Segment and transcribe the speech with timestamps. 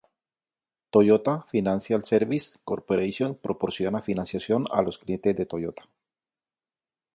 [0.89, 5.83] Toyota Financial Services Corporation proporciona financiación a los clientes de Toyota.